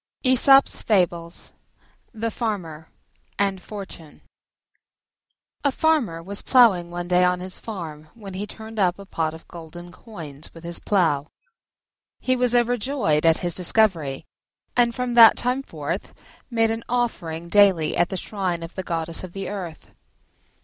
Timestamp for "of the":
18.63-18.81, 19.23-19.49